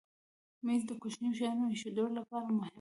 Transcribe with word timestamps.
مېز 0.65 0.81
د 0.87 0.91
کوچنیو 1.01 1.37
شیانو 1.37 1.69
ایښودلو 1.71 2.15
لپاره 2.17 2.45
مهم 2.57 2.67
دی. 2.67 2.69